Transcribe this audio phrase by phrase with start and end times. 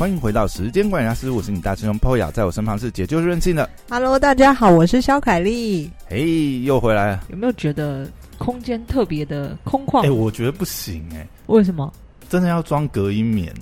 [0.00, 3.68] 欢迎回到时间管理大师，我是你大师兄 Poya，在我身旁是解救任性的。
[3.90, 5.90] Hello，大家好，我是肖凯丽。
[6.08, 7.24] 嘿，又回来了。
[7.28, 10.00] 有没有觉得空间特别的空旷？
[10.02, 11.92] 哎、我觉得不行哎、为什么？
[12.30, 13.52] 真的要装隔音棉，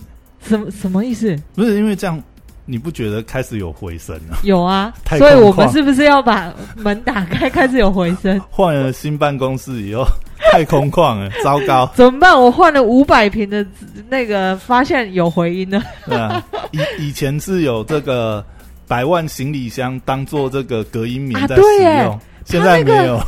[0.41, 1.37] 什么什么意思？
[1.57, 2.23] 不是因为这样，
[2.67, 4.39] 你不觉得开始有回声啊？
[4.45, 8.41] 有啊，太所以我们是不是要把门打开，开始有回声？
[8.49, 10.07] 换了新办公室以后，
[10.51, 11.91] 太空旷了， 糟糕。
[11.95, 12.41] 怎么办？
[12.41, 13.65] 我换了五百平的
[14.09, 15.83] 那个，发现有回音了。
[16.07, 18.45] 对啊，以以前是有这个
[18.87, 23.21] 百万行李箱当做这个隔音棉啊在使用，现在没有，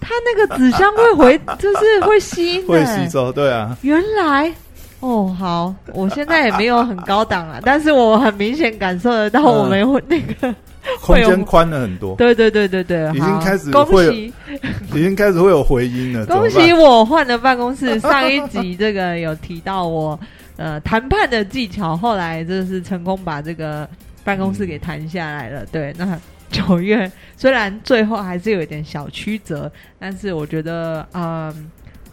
[0.00, 3.30] 它那个纸箱会回，就是会吸会吸收。
[3.32, 4.52] 对啊，原来。
[5.00, 10.54] 哦，好，我现在也没有很高档啊，但是我很明显感受得到我们会那个，
[11.00, 14.32] 空间宽了很多，对对对对对，已经开始恭会有喜
[14.94, 16.26] 已经开始会有回音了。
[16.32, 20.18] 恭喜我换了办公室，上一集这个有提到我
[20.56, 23.88] 呃谈判的技巧，后来就是成功把这个
[24.24, 25.64] 办公室给谈下来了。
[25.66, 26.18] 对，那
[26.50, 31.70] 九月虽然最后还是有一点小曲折，但是我觉得嗯。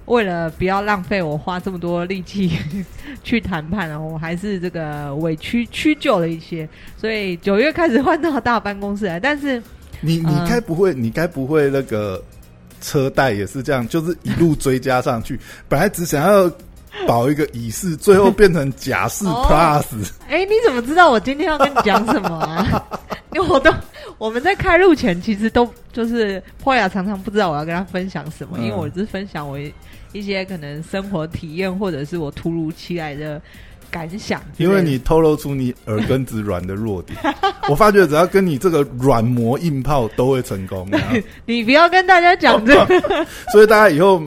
[0.10, 2.52] 为了不要浪费我花这么多力气
[3.24, 9.62] 去谈判啊，我还是这个委屈屈就了一些，所以九月开始换到大办公室来，但是
[10.02, 12.22] 你你嗯该不会你该不会那个
[12.82, 16.52] 车贷也是这样，就是一路追加上去，本来只想要
[17.06, 20.10] 保一个乙式，最后变成甲式哦 Plus。
[20.28, 22.84] 哎，你怎么知道我今天要跟你讲什么啊？
[23.34, 23.72] 因为我都
[24.20, 29.58] 我们在开录前，其实都就是破雅常常不知道我要跟他分享什么，嗯因为我只是分享我
[30.12, 33.42] 一些可能生活体验，或者是我突如其来的
[33.90, 34.42] 感想。
[34.58, 37.18] 因为你透露出你耳根子软的弱点，
[37.70, 41.00] 我发觉只要跟你这个软磨硬泡都会成功，啊
[41.46, 44.22] 你不要跟大家讲这个， 所以大家以后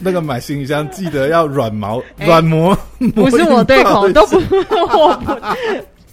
[0.00, 2.76] 那个买行李箱记得要软毛哎软磨，
[3.14, 5.32] 不是我对口，都不我不。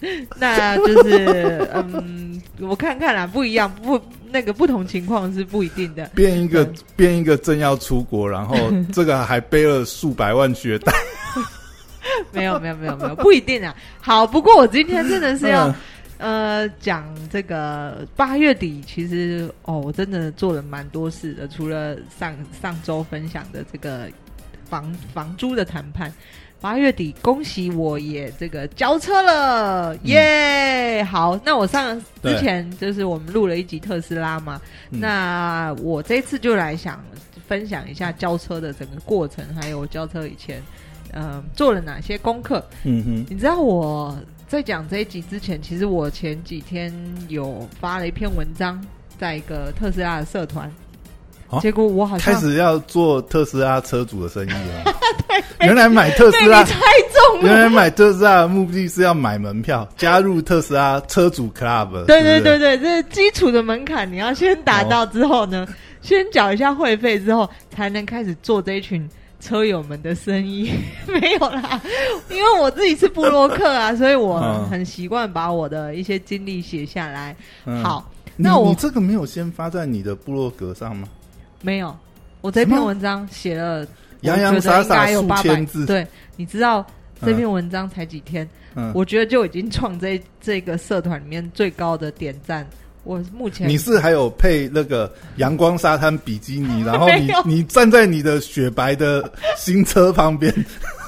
[0.38, 4.00] 那就是嗯，我看看啦，不一样，不
[4.32, 6.06] 那个不同情况是不一定的。
[6.16, 8.56] 变一个嗯变一个正要出国，然后
[8.94, 10.94] 这个还背了数百万学贷，
[12.32, 13.76] 没有没有没有没有，不一定啊。
[14.00, 15.76] 好，不过我今天真的是要、嗯
[16.20, 24.10] 呃讲这个八月底，其实哦，我真的做了蛮多事的，除了上上周分享的这个
[24.70, 26.12] 房房租的谈判。
[26.62, 34.60] 八月底，恭喜我也这个交车了，耶、好，那我上之前就是我们录了一集特斯拉嘛，
[34.92, 35.00] 嗯。
[35.00, 37.02] 那我这次就来想
[37.48, 40.62] 分享一下交车的整个过程，还有我交车以前，
[41.14, 42.62] 呃，做了哪些功课。
[42.84, 46.94] 嗯哼，你知道我在讲这一集之前，其实我前几天
[47.30, 48.86] 有发了一篇文章，
[49.18, 50.70] 在一个特斯拉的社团，
[51.50, 54.94] 哦结果我好像开始要做特斯拉车主的生意 了。
[55.62, 56.80] 原来买特斯拉，被你猜
[57.14, 57.50] 中了。
[57.50, 62.06] 原来买特斯拉的目的是要买门票，加入特斯拉车主 club。
[62.06, 65.68] 对对对对，这是基础的门槛，你要先达到之后呢，
[66.02, 69.08] 先缴一下会费之后，才能开始做这一群
[69.42, 70.72] 车友们的生意。
[71.08, 71.82] 没有啦，
[72.30, 77.36] 因为我自己是布洛克啊，所以我嗯很习惯把我的一些经历写下来。
[77.66, 81.08] 嗯好，那我你这个没有先发在你的部落格上吗？
[81.62, 81.96] 没有，
[82.42, 83.86] 我这篇文章写了
[84.22, 85.86] 洋洋洒洒有八百千字。
[85.86, 86.06] 对，
[86.36, 86.86] 你知道
[87.22, 92.68] 这篇文章才几天，嗯，我觉得就已经创这这个社团里面最高的点赞。
[93.04, 100.54] 我目前你是还有配那个阳光沙滩比基尼， 然后你你站在你的雪白的新车旁边，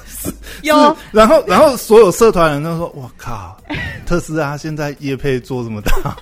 [0.64, 0.96] 有。
[1.12, 3.62] 然后然后所有社团人都说：“我靠，
[4.06, 6.18] 特斯拉现在叶配做这么大，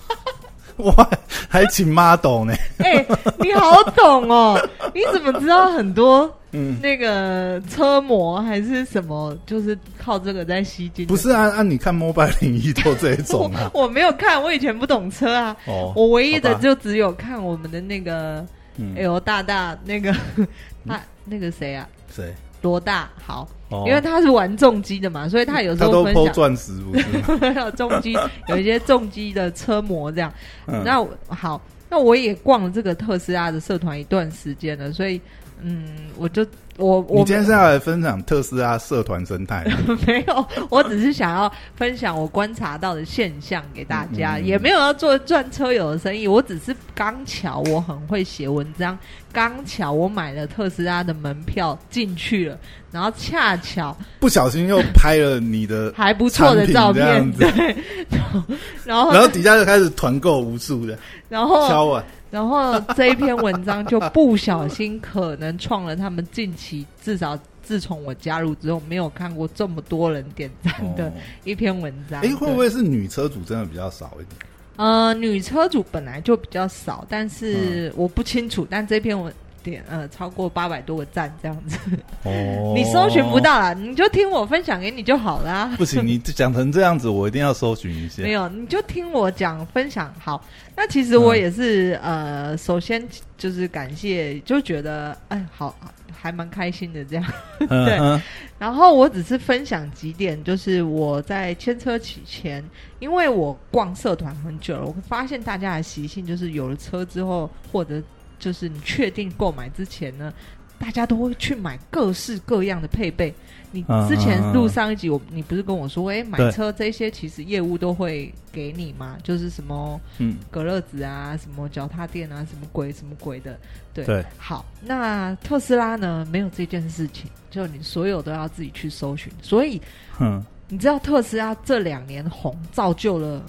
[0.79, 1.09] 哇，
[1.47, 2.53] 还请 model 呢。
[2.79, 3.05] 哎、
[3.39, 4.69] 你好懂哦！
[4.93, 11.05] 你怎么知道很多”嗯，那个车模还是什么，就是靠这个在吸金？
[11.05, 13.69] 不是啊，按、你看 Mobile 零一都这一种啊。
[13.75, 18.43] 我我没有看，我以前不懂车啊，哦，我唯一的就只有看我们的那个
[18.77, 20.11] 嗯 L 大大那个
[20.87, 22.33] 他那个谁啊，谁？
[22.61, 23.85] 罗大好，哦。
[23.87, 28.17] 因为他是玩重机的嘛，所以他有时候分享钻石不是 重机
[28.47, 30.33] 有一些重机的车模这样。
[30.67, 30.83] 嗯。
[30.83, 35.19] 那好，那我也逛了这个特斯拉的社团一段时间了，所以
[35.61, 35.85] 嗯，
[36.17, 36.45] 我就
[36.77, 39.97] 我我你今天是要来分享特斯拉社团生态吗？
[40.07, 48.97] 没有，我只是想要分享我观察到的现象给大家，也没有要做赚车友的生意，我只是刚巧我很会写文章，
[49.33, 52.57] 刚巧我买了特斯拉的门票进去了，
[52.91, 57.75] 然后恰巧不小心又拍了你的， 还不错的照片，对，
[58.85, 60.97] 然后然后底下就开始团购无数的
[61.27, 62.03] 然后敲碗。
[62.31, 72.21] 然后这一篇文章就不小心可能创了他们近期至少自从我加入之后，没有看过这么多人点赞的哦一篇文章。
[72.21, 74.49] 哎，会不会是女车主真的比较少一点？
[74.77, 78.65] 呃，女车主本来就比较少，但嗯是我不清楚。
[78.69, 79.33] 但这篇文
[79.63, 81.77] 点呃超过八百多个赞这样子，
[82.25, 83.39] 哦 你搜寻不。
[83.39, 85.73] 到啦，你就听我分享给你就好啦。
[85.79, 88.21] 不行，你讲成这样子，我一定要搜寻一下。
[88.21, 90.43] 没有，你就听我讲分享好。
[90.75, 93.01] 那其实我也是、呃，首先
[93.37, 95.73] 就是感谢，就觉得哎，好，
[96.13, 97.25] 还蛮开心的这样。
[97.69, 98.21] 对
[98.57, 102.61] 然后我只是分享几点，就是我在牵车起前，
[102.99, 108.01] 因为我逛社团很久了，我发现大家的习性就是有了车之后，或者
[108.39, 110.33] 就是你确定购买之前呢，
[110.79, 113.33] 大家都会去买各式各样的配备。
[113.71, 119.15] 你之前录上一集我，你不是跟我说，哎，买车这些其实业务都会给你吗？
[119.21, 123.59] 就是什么嗯，隔热纸啊，什么脚踏垫啊，什么鬼什么鬼的，
[123.93, 124.03] 对。
[124.05, 126.27] 对，好，那特斯拉呢？
[126.31, 129.31] 没有这件事情，就你所有都要自己去搜寻。
[129.39, 129.79] 所以
[130.19, 133.39] 嗯，你知道特斯拉这两年红，造就了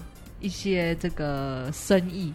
[0.41, 2.31] 一些这个生意，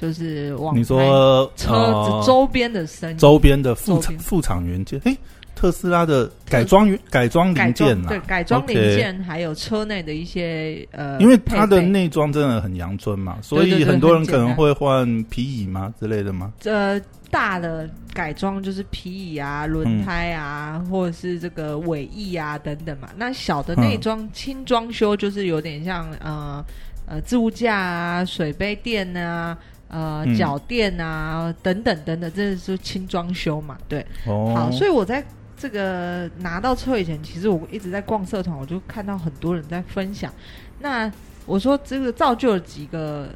[0.00, 5.16] 就是网你说车呃子周边的生意，周边的副厂副厂元件，诶，
[5.54, 16.52] 特斯拉的改装元改装零件啊，对改装零件，还有车内的一些呃，因为它的内装真的很阳春嘛，所以很多人可能会换皮椅吗之类的吗？
[16.64, 17.00] 呃
[17.30, 23.10] 大的改装就是皮椅啊、轮胎啊，或者是这个尾翼啊等等嘛。
[23.18, 26.64] 那小的内装、轻装修就是有点像呃
[27.04, 29.54] 呃置物架啊、水杯垫啊、
[29.88, 33.76] 呃嗯脚垫啊等等等等，这是轻装修嘛。
[33.88, 35.24] 对，哦，好，所以我在
[35.56, 40.32] 这个拿到车以前，其实我一直在逛社团，我就看到很多人在分享。
[40.78, 41.10] 那
[41.46, 43.28] 我说这个造就了几个。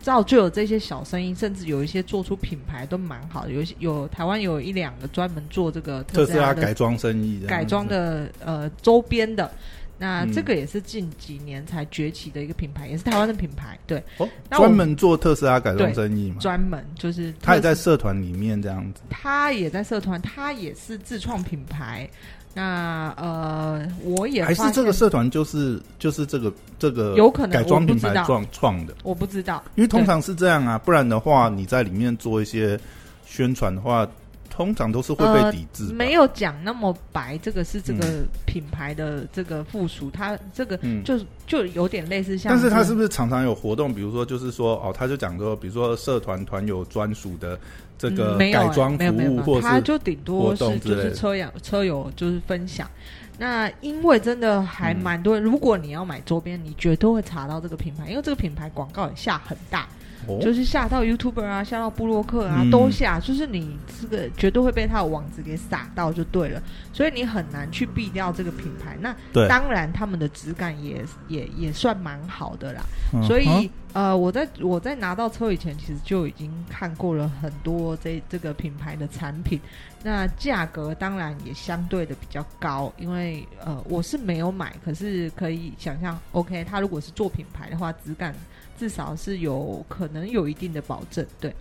[0.00, 3.50] 造就了这些小生意，甚至有一些做出品牌都蛮好的。
[3.50, 9.50] 有些有台湾有一两个专门做这个特斯拉的改装生意的，改装的呃周边的。
[9.98, 13.78] 那嗯这个也是近几年才崛起的一个品牌，也是台湾的品牌。
[13.86, 19.00] 对，哦，专门做特斯拉改装生意嘛，专门就是他也在社团里面这样子。
[19.10, 22.08] 他也在社团，他也是自创品牌。
[22.54, 32.78] 那呃，我也还是这个社团就是就是这个这个有可能改装品牌创创的，我不知道，因为通常是这样啊，不然的话你在里面做一些
[33.26, 34.08] 宣传的话，
[34.58, 41.02] 通常都是会被抵制、呃没有讲那么白，这个是这个嗯品牌的这个附属，它这个嗯。
[41.04, 43.94] 就就有点类似像，但是他是不是常常有活动？
[43.94, 47.58] 比如说，就是说，哦，他就讲说，比如说社团团友专属的
[47.96, 52.90] 这个改装服务，有或是它就顶多是就是车友车友就是分享。
[53.38, 59.88] 那因为真的还嗯蛮多人，如果你要买周边，你绝对会查到这个品牌，因为这个品牌广告也下很大，
[60.26, 66.62] 哦就是下到 YouTuber 啊，下到布洛克啊，嗯都下，就是你这个绝对会被他的网子给撒到就对了，
[66.92, 68.96] 所以你很难去避掉这个品牌。
[69.00, 69.14] 那，
[69.48, 72.82] 当然，他们的质感也也也算蛮好的啦。
[73.14, 79.58] 嗯所以哼呃，我在我在拿到车以前，其实就已经看过了很多这这个品牌的产品。
[80.02, 88.32] 那价格当然也相对的比较高，因为呃我是没有买，可是可以想象，OK，它如果是做品牌的话，质感
[88.78, 91.24] 至少是有可能有一定的保证。
[91.40, 91.52] 对，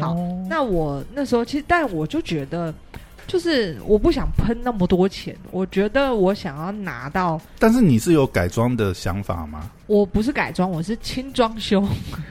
[0.00, 2.72] 好哦那我那时候其实，但我就觉得。
[3.28, 9.70] 就是我不想喷那么多钱，我觉得我想要拿到，但是你是有改装的想法吗？
[9.86, 11.86] 我不是改装，我是轻装修。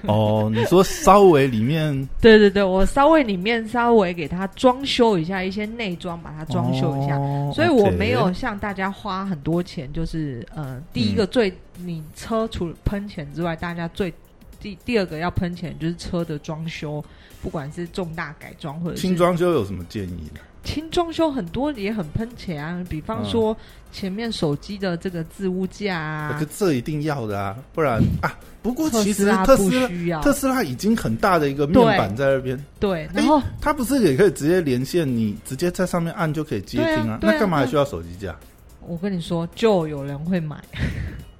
[0.05, 7.17] 哦，你说稍微里面 对对对，我稍微里面稍微给它装修一下一些内装，把它装修一下。
[7.17, 14.13] 哦所以我没有向大家花很多钱，就是呃，第嗯一个最、你车除了喷钱之外，大家最
[14.61, 17.03] 第第二个要喷钱就是车的装修，
[17.41, 20.39] 不管是重大改装或者是轻装修有什么建议呢？
[20.63, 23.57] 轻装修很多也很喷钱啊，比方说
[23.91, 28.37] 前面手机的这个置物架啊可，这一定要的啊，不然 啊。
[28.61, 38.35] 不过特其实斯拉不特斯拉需要特斯拉已经很大的一个面板在那边，对，然后它不是也可以直接连线，你直接在上面按就可以接听啊那干嘛还需要手机架？
[38.85, 40.63] 我跟你说，就有人会买。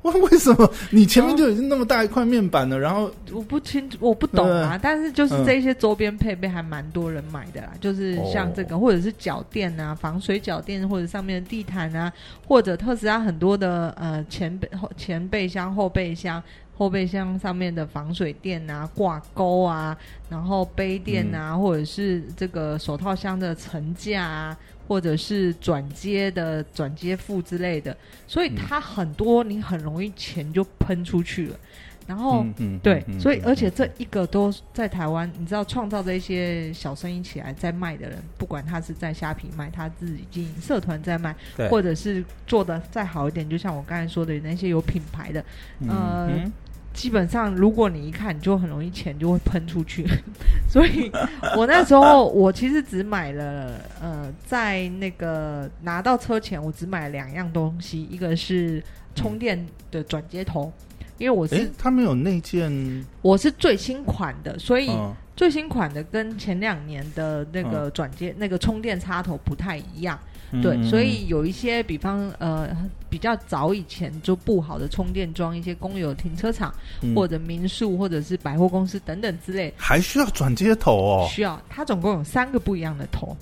[0.03, 4.79] 为 为什么你前面就已经那么大一块面板了，然后我不清楚，我不懂啊。
[4.81, 12.11] 但是就是嗯这些周边配备还蛮多人买的啦，就是像这个，或者是脚垫啊、防水脚垫，或者上面的地毯啊，
[12.47, 16.41] 或者特斯拉很多的呃前备后前备箱、后备箱。
[16.77, 19.95] 后备箱上面的防水垫啊、挂钩啊，
[20.29, 24.57] 然后杯垫啊，或者是这个手套箱的层架啊，
[24.91, 27.95] 或者是转接的转接副之类的，
[28.27, 31.57] 所以它很多你很容易钱就喷出去了。
[32.05, 41.33] 然后嗯嗯对，所以而且这一个都在台湾，你知道创造这些小生意起来在卖的人，不管他是在虾皮卖，他自己经营社团在卖，
[41.69, 45.41] 或者是做的再好一点，就像我刚才说的那些有品牌的，
[45.79, 46.51] 嗯
[46.93, 50.05] 基本上如果你一看，你就很容易钱就会喷出去。
[50.69, 51.11] 所以
[51.55, 58.83] 我那时候我其实只买了呃，在那个拿到车前，我只买了两样东西，一个是
[59.15, 60.71] 充电的转接头。
[61.17, 70.19] 因为我是、他们有那件，我是最新款的，所以嗯最新款的跟前两年的那个转接、那个充电插头不太一样，
[70.61, 72.69] 对，嗯所以有一些比方呃
[73.09, 77.15] 比较早以前就布好的充电桩，一些公有停车场、嗯。
[77.15, 81.27] 或者民宿或者是百货公司等等之类，还需要转接头哦。
[81.29, 83.35] 需要它总共有三个不一样的头，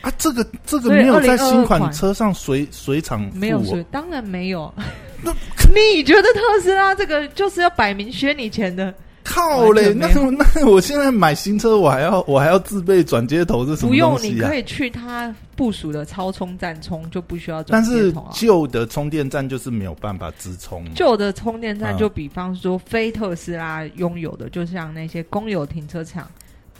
[0.00, 1.92] 啊，这个这个没有在新款款。
[1.92, 3.38] 车上随随场附哦。
[3.38, 4.72] 没有水，当然没有。
[5.22, 5.32] 那。
[5.74, 8.94] 你觉得特斯拉这个就是要摆明削你钱的？
[9.26, 10.08] 靠嘞，那
[10.54, 14.54] 那我现在买新车，我还要我还要自备转接头，是什么不用东，西啊你可？
[14.54, 18.30] 以去他部署的超充站充，就不需要但是转接头啊。
[18.32, 26.26] 旧的充电站就是没有办法直充，旧的充电站，嗯就比方说非特斯拉拥有的，就像那些公有停车场、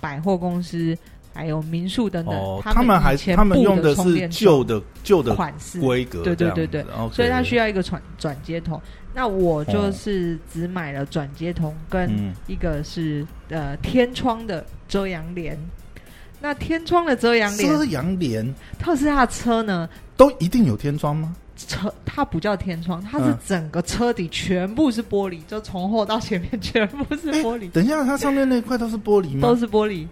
[0.01, 0.97] 百货公司，
[1.37, 8.81] 还有民宿等等，哦，他他们还他们用的是旧的旧的款式，规格对对对对所以它需要一个转转接头。
[9.15, 15.59] 那我就是只买了转接头跟嗯一个是呃天窗的遮阳帘。
[16.41, 21.35] 那天窗的遮阳遮帘，阳帘特斯拉的车呢，都一定有天窗吗？
[21.57, 29.49] 车它不叫天窗，它是嗯整个车底全部是玻璃，就从后到前面全部是玻璃，等一下，它上面那块都是玻璃吗？
[29.49, 30.07] 都是玻璃。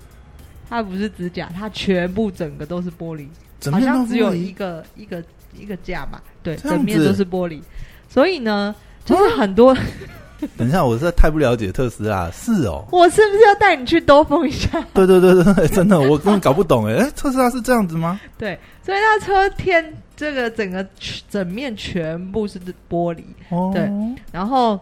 [0.69, 3.31] 它不是指甲，它全部整个都是玻璃，好
[3.61, 4.35] 整面都像只有玻璃？
[4.37, 5.23] 一个一个
[5.59, 7.61] 一个架吧，对，这样整面子都是玻璃。
[8.09, 9.75] 所以呢，就是很多，
[10.57, 14.69] 等一下，我实在太不了解特斯拉，是哦，我是不是要带你去兜风一下？
[14.95, 18.21] 对对对对，真的，我根本搞不懂哎，哎，特斯拉是这样子吗？
[18.39, 20.87] 对，所以它车天这个整个
[21.29, 23.91] 整面全部是玻璃，哦，对
[24.31, 24.79] 然后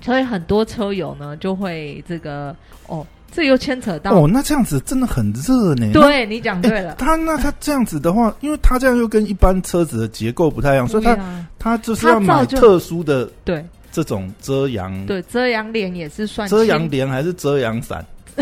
[0.00, 2.54] 所以很多车友呢就会这个
[2.86, 5.90] 哦，这又牵扯到，哦，那这样子真的很热呢。
[5.92, 18.04] 对你讲，对了，他那他这样子的话，因为他这样又跟一般车子的结构不太一样，所以它不一样它就是要买特殊的对这种遮阳对，遮阳帘也是算遮阳帘还是遮阳伞？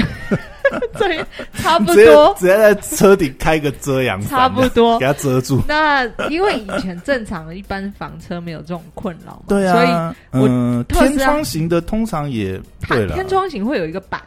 [0.98, 5.06] 对，差不多，只要在车顶开个遮阳伞，差不多给。
[5.06, 5.62] 它遮住。
[5.66, 14.20] 那因为以前正常的一般房车没有这种困扰对啊所以嗯，天窗型的通常也对了，天窗型会有一个板，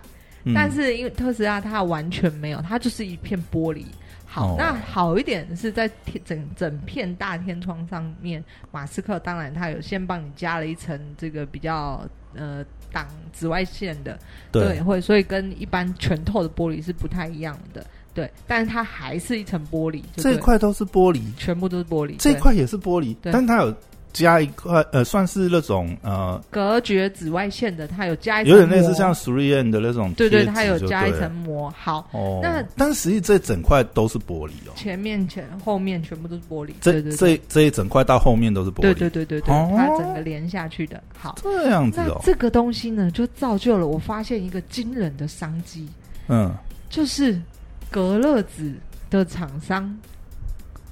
[0.43, 0.53] 嗯。
[0.53, 3.85] 但是因为特斯拉它完全没有，它就是一片玻璃。
[4.25, 4.55] 好，哦。
[4.57, 12.01] 那好一点是在天整整片大天窗上面，马斯克当然他有先帮你加了一层这个比较
[12.33, 14.17] 呃挡紫外线的，
[14.51, 14.81] 对。
[14.81, 23.33] 会所以跟一般全透的玻璃是不太一样的，对，但是它还是一层玻璃，这一块都是玻璃，全部都是玻璃，这一块也是玻璃，对。
[23.33, 23.75] 但它有
[24.13, 31.73] 加一块呃，算是那种呃，隔绝紫外线的，它有加一层有点类似像 Three N 的那种对对，它有加一层膜。
[31.77, 32.39] 好，哦。
[32.43, 37.17] 那但实际这整块都是玻璃哦，前面前后面全部都是玻璃，这对对对。
[37.37, 39.73] 这这一整块到后面都是玻璃，对对对对对，哦。
[39.77, 41.01] 它整个连下去的。
[41.17, 45.87] 好，这样子哦，这个东西呢，就造就了我发现一个惊人的商机，
[46.27, 46.53] 嗯，
[46.89, 47.39] 就是
[47.89, 48.73] 隔热纸
[49.09, 49.97] 的厂商，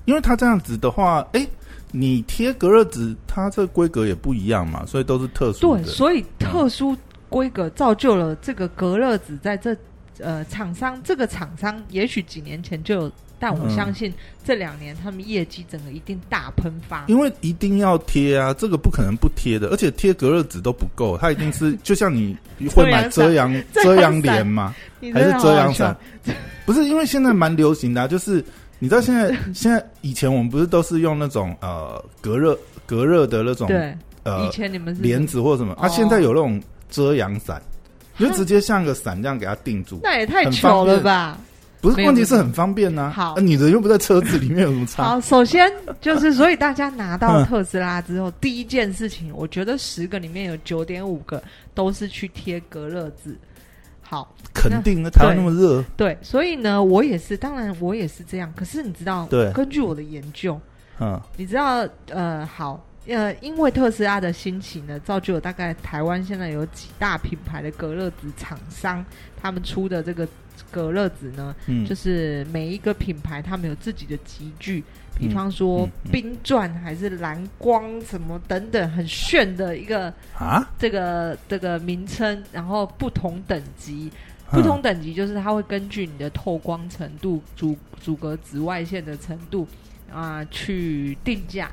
[0.05, 1.45] 因为它这样子的话，哎，
[1.91, 6.96] 你贴隔热纸，它这规格也不一样嘛，所以都是特殊对，所以特殊
[7.29, 9.75] 规格造就了这个隔热纸在这
[10.19, 17.05] 呃厂商这个厂商也许几年前就有，但我嗯相信这两年他们业绩整个一定大喷发。
[17.08, 22.38] 因为一定要贴啊，这个不可能不贴的，而且贴隔热纸都不够，它一定是 就像你
[22.75, 24.75] 会买遮阳遮遮阳阳帘嘛，
[25.13, 25.96] 还是遮阳伞？
[26.65, 28.43] 不是因为现在蛮流行的、啊，就是
[28.79, 33.89] 你知道现在 现在以前我们不是都是用那种呃隔热隔热的那种对，
[34.24, 37.62] 以呃前你们是帘子或什么，啊，哦现在有那种遮阳伞，
[38.17, 40.98] 你就直接像个伞这样给它定住，那也太很糗方便。
[40.98, 41.38] 了吧！
[41.81, 43.36] 不是问题是很方便呐、好。
[43.36, 45.03] 啊，你的又不在车子里面，有什么差？
[45.03, 45.71] 好，首先
[46.01, 51.41] 就是，所以大家拿到嗯 特斯拉之后，第一件事情，我觉得十个里面有九点五个
[51.74, 53.33] 都是去贴隔热纸。
[54.09, 58.51] 好，肯定呢，台湾那么热，对，所以呢，我也是，当然我也是这样。
[58.55, 59.51] 可是你知道，对。
[59.51, 60.59] 根据我的研究，
[60.99, 61.21] 嗯。
[61.37, 69.05] 你知道，呃，好，呃，因为特斯拉的兴起呢，造就了大概台湾现在有几大品牌的隔热纸厂商，
[69.39, 70.27] 他们出的这个
[70.71, 74.83] 隔热纸呢，嗯，就是每一个品牌他们有自己的集聚，
[75.19, 84.09] 比嗯方说冰钻还是蓝光什么等等，很炫的一个啊，这个这个名称，然后不同等级，
[84.49, 89.67] 不同等级就是它会根据你的透光程度、阻阻隔紫外线的程度
[90.11, 91.69] 啊、去定价。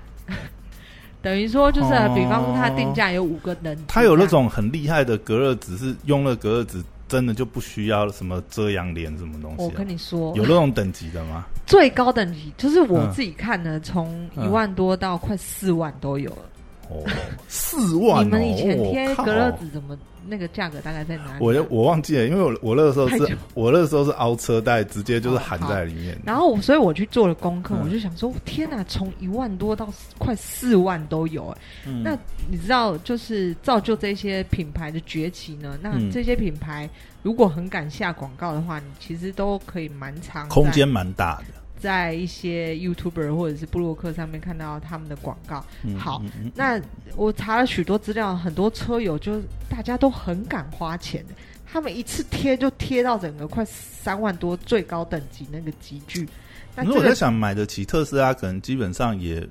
[1.23, 2.13] 等于说就是，哦。
[2.15, 9.75] 比方说它定价有五个等级，它有那种很厉害的隔热纸，是用了隔热纸真的就不需要什么遮阳帘什么东西、我啊。
[9.77, 11.47] 跟你说，有那种等级的吗？
[11.67, 16.43] 最高等级就是我嗯自己看呢，从一嗯万多到快四万都有了。
[16.89, 17.03] 哦，
[17.49, 18.25] 四万、哦！
[18.25, 19.97] 你们以前贴靠隔热纸怎么
[20.29, 21.39] 那个价格大概在哪里啊？
[21.41, 26.17] 我我忘记了，因为我我那个时候是 我那个时候是凹车带，直接就是含在里面。
[26.25, 29.89] 然后我，所以我去做了功课，嗯我就想说，天哪，从一万多到
[30.19, 32.17] 快四万都有哎、嗯那
[32.51, 35.79] 你知道，就是造就这些品牌的崛起呢？
[35.83, 36.89] 那嗯这些品牌
[37.23, 41.66] 如果很敢下广告的话，你其实都可以蛮长空间蛮大的。
[41.79, 45.65] 在一些 YouTuber 或者是布洛克上面看到他们的广告。
[45.83, 46.23] 嗯好，
[46.55, 46.81] 那
[47.17, 51.25] 我查了许多资料，很多车友就大家都很敢花钱，
[51.67, 56.29] 他们一次贴就贴到整个快三万多，最高等级那个集聚。
[56.75, 59.47] 那因为我在想买得起特斯拉，可能基本上也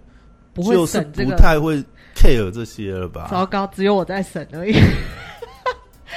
[0.53, 1.83] 不会就是不省这个，太会
[2.15, 3.27] care 这些了吧？
[3.31, 4.73] 糟糕，只有我在省而已。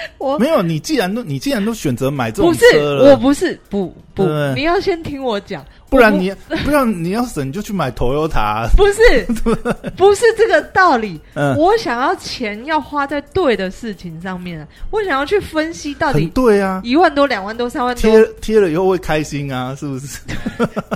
[0.19, 6.33] 我没有，你既然都你既然都选择买这种不是，车了，我不是，不不对，你要先听我讲，不然我你
[6.65, 8.69] 不然你要省你就去买 Toyota。
[8.77, 9.25] 不是
[9.97, 11.21] 不是这个道理。
[11.35, 18.01] 嗯，我想要钱要花在对的事情上面啊，我想要去分析到很底对啊，一万多、两万多、三万多。
[18.01, 20.19] 贴贴了以后会开心啊，是不是？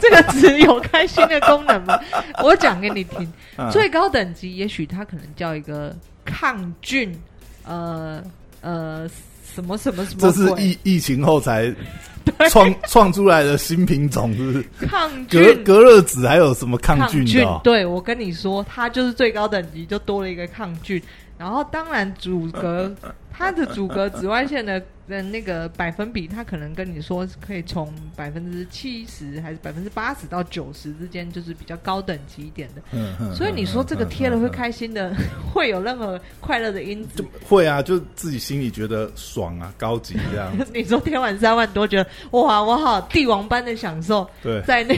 [0.00, 1.98] 这个只有开心的功能吗？
[2.42, 3.70] 我讲给你听，嗯。
[3.70, 5.94] 最高等级也许它可能叫一个
[6.24, 7.16] 抗菌，
[7.64, 8.22] 呃
[8.62, 9.06] 呃
[9.54, 11.70] 什么什么什么这是疫疫情后才
[12.48, 14.86] 创创出来的新品种，是不是？
[14.86, 15.64] 抗隔菌。
[15.64, 17.60] 隔热纸还有什么抗菌的哦？
[17.62, 21.02] 对我跟你说，它就是最高等级，就多了一个抗菌。
[21.42, 22.94] 然后当然阻隔，
[23.32, 32.82] 它的阻隔紫外线的的那个百分比，它可能跟你说可以从百分之七十还是百分之八十到九十之间，就是比较高等级一点的。
[32.92, 35.12] 嗯嗯所以你说这个贴了会开心的，
[35.52, 37.28] 会有任何快乐的因子就？
[37.44, 40.52] 会啊，就自己心里觉得爽啊，高级这样。
[40.72, 44.96] 你说贴完三万多，觉得哇，我好帝王般的享受对，在那，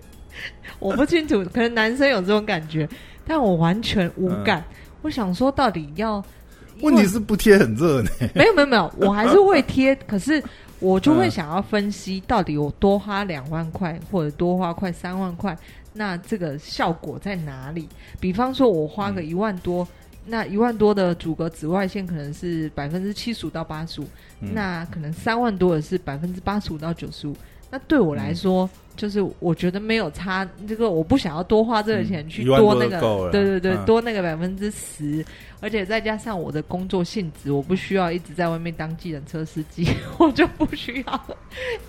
[0.78, 2.86] 我不清楚，可能男生有这种感觉，
[3.26, 4.62] 但我完全无感。
[5.02, 6.18] 我想说，到底要
[6.76, 8.10] 嗯问题是不贴很热呢。
[8.34, 10.42] 没有没有没有， 我还是会贴，可是
[10.78, 15.56] 我就会嗯想要分析，到底我多花两万块或者多花快三万块，
[15.92, 17.88] 那这个效果在哪里？
[18.18, 19.86] 比方说，我花个一万多。
[20.26, 24.04] 那一万多的阻隔紫外线可能是百分之七十五到八十五，
[24.42, 27.34] 嗯那可能三万多的是百分之八十五到九十五。
[27.70, 35.24] 那对我来说，就是我觉得没有差，这个我不想要多花这个钱去嗯1万多多那个，对对对，嗯多那个百分之十，
[35.60, 41.26] 而且再加上我的工作性质，我不需要一直在外面当计程车司机， 我就不需要，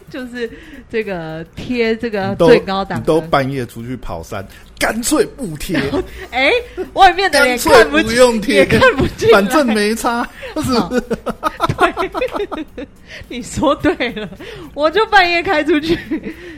[0.10, 0.50] 就是
[0.90, 3.20] 这个贴这个最高档你都。
[3.32, 4.46] 半夜出去跑山，
[4.78, 5.80] 干脆不贴，
[6.32, 6.52] 哎，
[6.94, 11.02] 外面的脸干脆看不进，不用贴也看不见，反正没差， 是不是？
[11.02, 12.86] 对，
[13.30, 14.28] 你说对了，
[14.74, 15.98] 我就半夜开出去。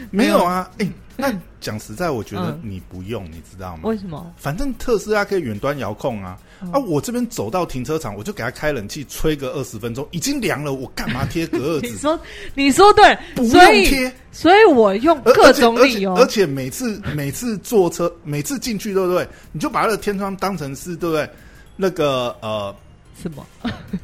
[0.10, 3.82] 没有啊，哎、那讲实在，我觉得嗯你不用，你知道吗？
[3.84, 4.34] 为什么？
[4.38, 6.38] 反正特斯拉可以远端遥控啊。
[6.62, 11.88] 嗯啊，我这边走到停车场，我就给他开冷气，吹个二十分钟，已经凉了，我干嘛贴隔热纸？
[11.92, 12.20] 你说，
[12.56, 19.28] 你说对，不所以，用贴，所以我用而各种理由，而且而且而且每次每次坐车，每次进去，对不对？
[19.52, 21.30] 你就把那个天窗当成是，对不对？
[21.76, 22.74] 那个呃，
[23.22, 23.46] 什么？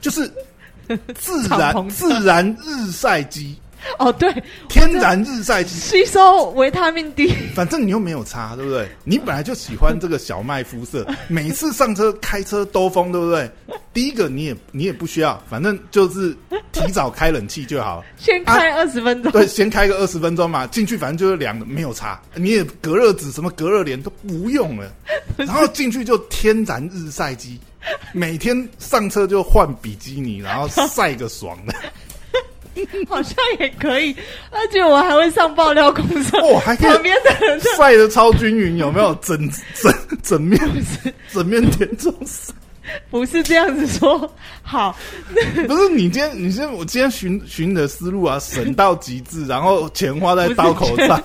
[0.01, 0.29] 就是
[1.15, 3.55] 自 敞然篷车自然日晒机，
[3.97, 4.31] 哦，对，
[4.67, 5.75] 天然日晒机。
[5.79, 8.87] 吸收维他命 D， 反正你又没有擦，对不对？
[9.03, 13.49] 你本来就喜欢这个小麦肤色， 每次上车开车兜风，对不对？
[13.93, 16.35] 第一个你也你也不需要，反正就是
[16.71, 18.03] 提早开冷气就好。
[18.17, 19.31] 先开二十分钟。
[19.31, 22.19] 对，先开个二十分钟嘛，进去反正就是凉的，没有擦。
[22.35, 24.91] 你也隔热纸什么隔热帘都不用了，
[25.37, 27.59] 然后进去就天然日晒机，
[28.13, 31.73] 每天上车就换比基尼，然后晒个爽的。
[33.09, 34.15] 好像也可以，
[34.51, 39.13] 而且我还会上爆料公社，哦，还可以旁边的人就晒的超均匀，有没有？
[39.15, 39.37] 整
[39.81, 40.59] 整整面
[41.31, 42.53] 整面田中晒。
[43.11, 44.31] 不是这样子说。
[44.63, 44.97] 好，
[45.67, 51.21] 不是你今天，你先我今天寻寻你的思路啊，省到极致，然后钱花在刀口上，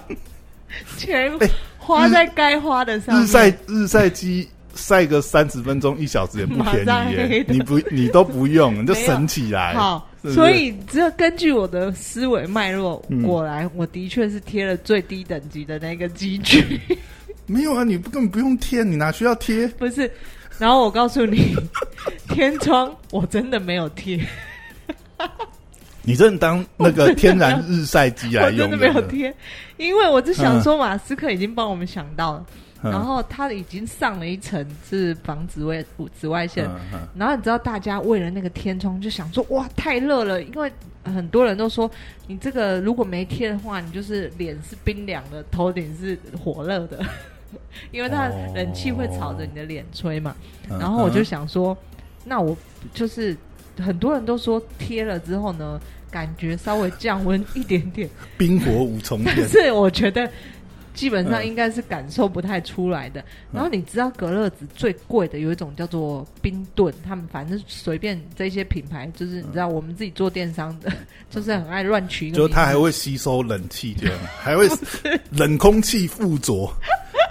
[0.98, 3.24] 钱哎花在该花的上面。
[3.24, 9.72] 日晒日晒机晒个三十分钟一小时也不便宜耶你不你都不用，你就省起来。
[9.74, 16.80] 好，所以只有根据我的思维脉络，嗯果然我的确是贴了最低等级的那个机具，
[17.46, 19.66] 没有啊，你根本不用贴，你哪需要贴？
[19.68, 20.10] 不是。
[20.58, 21.54] 然后我告诉你，
[22.30, 24.24] 天窗我真的没有贴，
[26.02, 29.34] 你真的当那个天然日晒机来用 我真的没有贴，
[29.76, 36.68] 因为我就想说马斯克已经帮我们想到了，嗯然后他已经上了一层是防紫外紫外线，
[37.16, 40.70] 然后你知道大家为了那个天窗就想说哇太热了，因为
[41.04, 41.90] 很多人都说
[42.26, 47.04] 你这个如果没贴的话，你就是脸是冰凉的，头顶是火热的，
[47.90, 48.52] 因为它哦。
[48.54, 50.34] 冷气会朝着你的脸吹嘛。
[50.70, 51.76] 嗯然后我就嗯想说，
[52.24, 52.56] 那我
[52.92, 53.36] 就是
[53.78, 60.30] 很多人都说贴了之后呢，感觉稍微降温一点点， 冰火五重但天， 是我觉得
[60.94, 61.46] 基本上嗯。
[61.46, 63.22] 应该是感受不太出来的。
[63.52, 70.90] 然后你知道隔热纸最贵的有一种叫做冰盾，他们反正随便这些品牌，就是你知道我们自己做电商的，
[71.30, 72.30] 就是很爱乱取。
[72.30, 74.68] 就它还会吸收冷气，这样还会
[75.30, 76.72] 冷空气附着，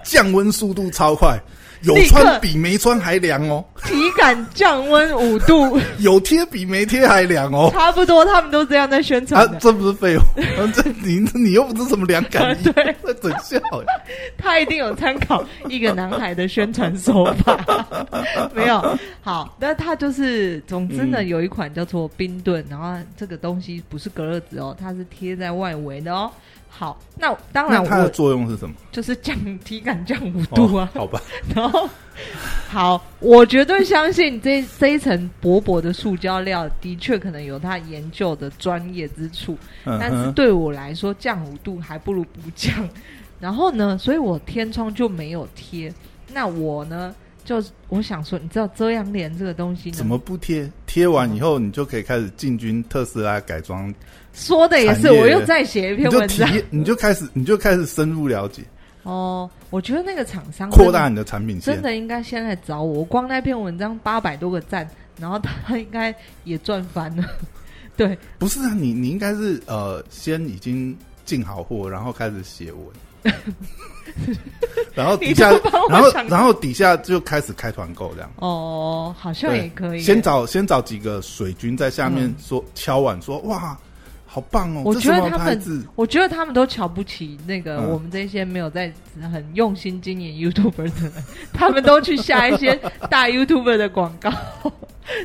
[0.04, 1.40] 降温速度超快，
[1.84, 7.70] 有穿比没穿还凉哦，体感降温五度， 有贴比没贴还凉哦。
[7.74, 9.56] 差不多，他们都这样在宣啊传，啊。
[9.60, 10.24] 这不是废话？
[10.74, 13.86] 这你你又不是什么凉感衣， 对，在整笑欸。
[14.38, 17.58] 他一定有参考一个男孩的宣传手法，
[18.56, 26.32] 没有好，那他就是，总之呢，嗯有一款叫做冰盾，然后这个东西不是隔热纸哦，它是贴在外围的哦。
[26.76, 28.76] 好，那当然那它的作用是什么？
[28.92, 31.22] 就是降体感降五度啊哦，好吧，
[31.56, 31.88] 然后
[32.68, 39.56] 好，我绝对相信这这一层薄薄的塑胶料的确可能有它研究的专业之处，
[39.86, 42.74] 嗯但是哼，对我来说，降五度还不如不降。
[43.40, 45.94] 然后呢，所以我天窗就没有贴。
[46.34, 47.14] 那我呢，
[47.46, 50.70] 就我想说，你知道遮阳帘这个东西，怎么不贴？
[50.86, 53.94] 贴完以后，你就可以开始进军特斯拉改装，
[54.34, 55.12] 说的也是？
[55.12, 58.64] 我又再写一篇文章，你就开始，你就开始深入了解，
[59.04, 59.50] 哦。
[59.70, 61.82] 我觉得那个厂商扩大你的产品线真。
[61.82, 63.00] 的应该先来找我。
[63.00, 64.88] 我光那篇文章八百多个赞，
[65.20, 67.24] 然后他应该也赚翻了。
[67.98, 72.86] 对，不是啊，你你应该是呃，先已经进好货，然后开始写文，
[74.94, 75.50] 然后底下
[75.90, 78.32] 然后然后底下就开始开团购这样。
[78.38, 80.00] 哦，好像也可以。
[80.00, 83.76] 先找先找几个水军在下面嗯说、敲碗说哇，
[84.28, 84.84] 好棒哦！
[84.86, 85.88] 我觉得他们？
[85.96, 88.92] 我觉得他们都瞧不起那个嗯我们这些没有在
[89.32, 91.14] 很用心经营 YouTuber 的人，
[91.54, 92.76] 他们都去下一些
[93.10, 94.32] 大 YouTuber 的广告，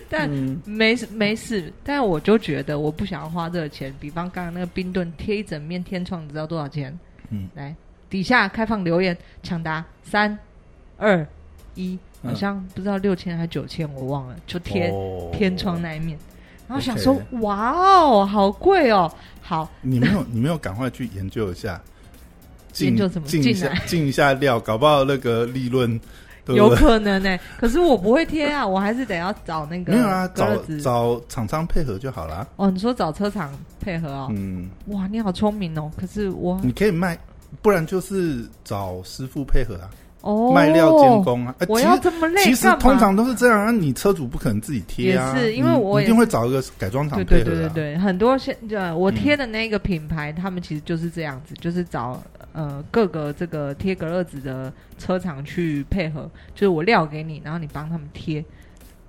[0.08, 1.70] 但嗯没事没事。
[1.84, 6.98] 但我就觉得我不想要花这个钱，比方刚刚那个冰盾贴一整面天窗，你知道多少钱？
[7.30, 7.74] 嗯，来
[8.10, 10.38] 底下开放留言抢答，三
[10.96, 11.26] 二
[11.74, 16.18] 一，嗯好像不知道六千还是九千，我忘了，就贴哦天窗那一面。
[16.66, 19.10] 然后想说，哇哦，好贵哦！
[19.40, 21.80] 好，你没有你没有赶快去研究一下，
[22.72, 25.98] 进研究什么进一下进一下料，搞不好那个利润
[26.46, 26.68] 有？
[26.74, 32.46] 可能呢、可是我不会贴啊，我还是得要找那个没有啊，找找厂商配合就好啦。
[32.56, 32.70] 哦。
[32.70, 34.28] 你说找车厂配合哦？
[34.30, 35.90] 嗯，哇，你好聪明哦！
[35.98, 37.18] 可是我你可以卖，
[37.62, 41.54] 不然就是找师傅配合啊，哦卖料监，工啊。
[41.58, 47.54] 呃我其实要这么累其实通常都是这样啊，你车主不可能自己贴啊，也是因为我一定会找一个改装厂对配合啊。
[47.54, 58.44] 对对对对，很多现呃我贴的那个品牌，他们其实就是这样子，就是找呃各个这个贴隔热纸的车厂去配合，就是我料给你，然后你帮他们贴，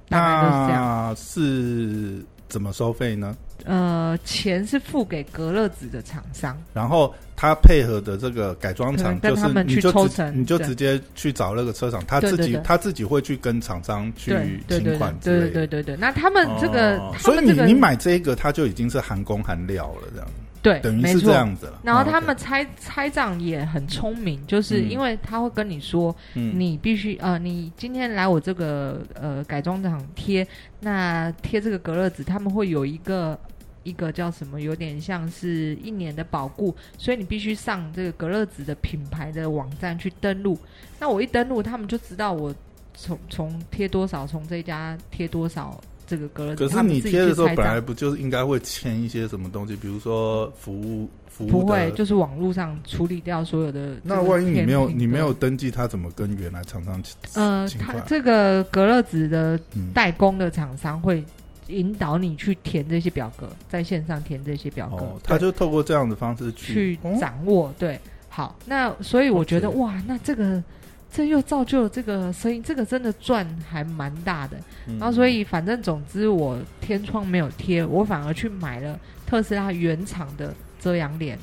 [0.07, 1.09] 大概都是这样。
[1.09, 3.37] 那是怎么收费呢？
[3.65, 9.91] 呃，钱是付给隔热纸的厂商，然后他配合的这个改装厂，就是你就
[10.33, 15.41] 你就直接去找那个车厂，他自己他自己会去跟厂商去对对对请款之类的。
[15.41, 15.97] 对对对对对。
[15.97, 20.27] 那他们这个，哦所以你你买这个，它就已经是含工含料了，这样
[20.61, 21.33] 对，等于是这没错。
[21.33, 21.79] 样子了。
[21.83, 30.45] 然后他们拆拆账也很聪明，就是嗯因为他会跟你说，嗯你必须呃，你今天来我这个呃改装厂贴，
[30.81, 33.39] 那贴这个隔热纸，他们会有一个
[33.83, 40.59] 一个叫什么，有点像是一年的保固，所以你必须上这个隔热纸的品牌的网站去登录。
[40.99, 42.53] 那我一登录，他们就知道我
[42.93, 46.67] 从从贴多少，从这家贴多少这个隔热纸。
[46.67, 59.91] 可是你贴的时候，本来不就是应该会签一些什么东西，比如说服务服务不会，就是网络上处理掉所有的那万一你没有你没有登记，他怎么跟原来厂商请呃，他这个隔热纸的嗯。
[59.93, 61.21] 代工的厂商会
[61.67, 67.73] 引导你去填这些表格，在线上填这些表格，哦，他就透过这样的方式去掌握。
[67.77, 70.63] 对，好，那所以我觉得哇，那这个
[71.11, 74.57] 这又造就了这个声音，这个真的赚还蛮大的。
[74.99, 81.37] 然后所以反正总之我天窗没有贴，我反而去买了特斯拉原厂的遮阳帘。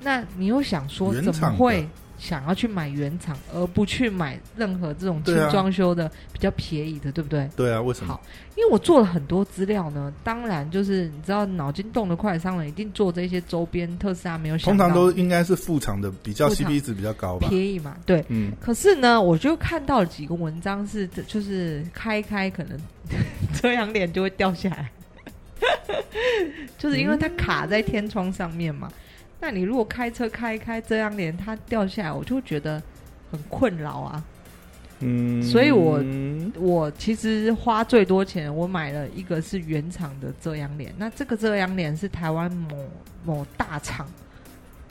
[0.00, 7.48] 那你又想说，怎么会想要去买原厂，而不去买任何这种轻对啊装修的比较便宜的，对不对？
[7.56, 8.22] 对啊，为什么好？
[8.56, 17.48] 因为我做了很多资料呢，当然就是你知道，脑筋动得快的商人一定做这些周边，特斯拉没有想到通常都应该是副厂的比较 CP 值比较高吧？
[17.48, 18.24] 便宜嘛，对。
[18.28, 22.78] 嗯，可是呢，我就看到了几个文章是，就是开一开可能
[23.60, 24.90] 遮阳帘就会掉下来，
[26.78, 28.90] 就是因为它卡在天窗上面嘛。
[29.46, 32.82] 那你如果开车开一开遮阳帘，它掉下来，我就会觉得
[33.30, 34.24] 很困扰啊。
[34.98, 36.02] 嗯，所以我
[36.56, 40.92] 我其实花最多钱，我买了一个是原厂的遮阳帘。
[40.98, 42.76] 那这个遮阳帘是台湾某
[43.24, 44.04] 某大厂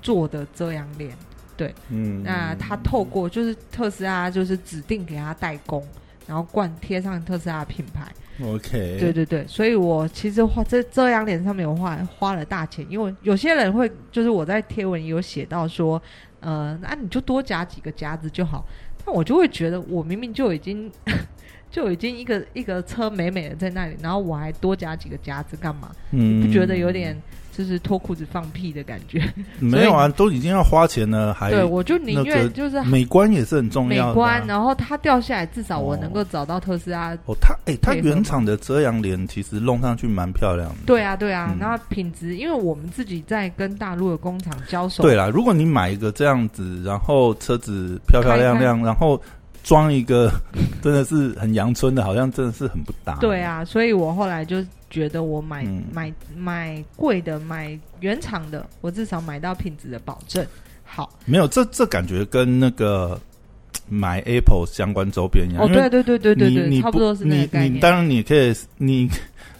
[0.02, 1.12] 做的遮阳帘。
[1.58, 5.86] 对嗯，那他透过就是特斯拉就是指定给他代工，
[6.28, 8.12] 然后冠贴上特斯拉品牌。
[8.44, 16.02] OK，对对对，所以我其实花这遮阳帘上面我花花了大钱，因为有些人会就是我在贴文有写到说，
[16.42, 18.66] 呃，那你就多夹几个夹子就好。
[19.06, 20.92] 但我就会觉得，我明明就已经
[21.72, 25.92] 就已经一个一个车美美的在那里，然后我还多夹几个夹子干嘛？
[26.12, 27.16] 嗯不觉得有点
[27.58, 29.24] 就是脱裤子放屁的感觉？
[29.60, 30.08] 没有啊？
[30.10, 34.14] 都已经要花钱了，还对，我就宁愿就是美观也是很重要的啊。
[34.14, 37.14] 观，然后它掉下来，至少我哦能够找到特斯拉。
[37.26, 40.76] 哦，它哎，它原厂的遮阳帘其实弄上去蛮漂亮的。
[40.86, 49.22] 对啊，对啊，嗯然后品质，因为我们自己在跟大陆的工厂交手，对啦，如果你买一个这样子，然后车子漂漂亮亮，然后
[49.66, 50.32] 装一个
[50.82, 53.18] 真的是很阳春的，好像真的是很不搭。
[53.20, 60.46] 对，啊，所以我后来就觉得我买、嗯买买贵的，买原厂的，我至少买到品质的保证。
[60.84, 63.20] 好，没有这这感觉跟那个
[63.90, 65.64] 买 Apple 相关周边一样。
[65.64, 69.10] 哦，对对对对对对，差不多是那个你概念，你当然你可以你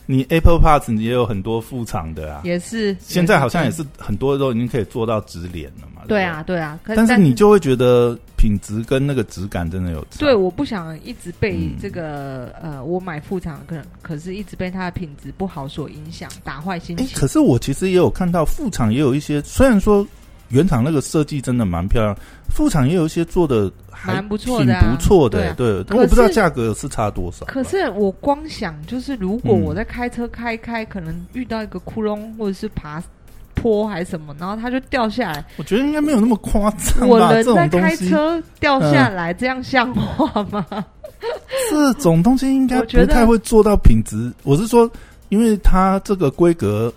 [0.06, 6.04] 你 Apple Parts 你也有很多副厂的啊，也是现在好像也是是很多都已经可以做到直连了嘛。
[6.08, 10.20] 对啊，对啊，但是你就会觉得品质跟那个质感真的有差。
[10.20, 17.18] 对，我不想一直被嗯这个、呃，我买副厂可可是一直被它的品质不好所影响，打坏心哎、情。
[17.18, 20.06] 可是我其实也有看到副厂也有一些，虽然说
[20.50, 22.16] 原厂那个设计真的蛮漂亮，
[22.50, 27.46] 副厂也有一些做的还蛮不错挺的啊不错的、对但我不知道价格是差多少。
[27.48, 33.02] 可是我光想，就是如果嗯我在开车开一开，可能遇到一个窟窿或者是爬
[33.56, 37.30] 坡还是什么，然后它就掉下来，我觉得应该没有那么夸张我吧？
[37.30, 40.66] 这人在开种东西，车掉下来，这样像话吗？
[41.72, 44.32] 这种东西应该不太会做到品质。
[44.44, 44.88] 我是说，
[45.30, 46.94] 因为它这个规格。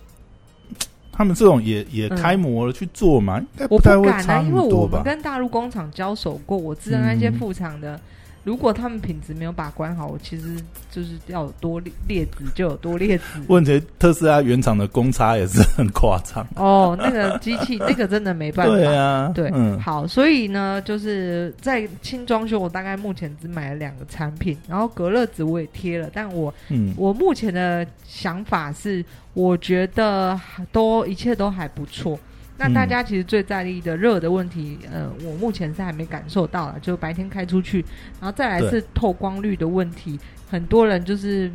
[1.18, 4.06] 他们这种也也嗯开模了去做嘛，应该我不太会
[4.46, 5.02] 因为我们？
[5.02, 8.00] 跟大陆工厂交手过，我知道那些嗯副厂的，
[8.48, 10.56] 如果他们品质没有把关好，我其实
[10.90, 13.24] 就是要有多劣劣质就有多劣质。
[13.48, 16.46] 问题特斯拉原厂的公差也是很夸张。
[16.56, 18.72] 哦，那个机器 那个真的没办法。
[18.72, 30.40] 对啊，对，嗯，好，所以呢，就是在轻装修，我大概目前只买了两个产品，然后隔热纸我也贴了，但我嗯我目前的想法是，我觉得
[30.72, 32.18] 都一切都还不错。
[32.58, 37.84] 那嗯大家其实最在意的热的问题，呃，我目前是还没感受到了，就白天开出去，
[38.20, 40.18] 然后再来是透光率的问题，
[40.50, 41.50] 很多人就是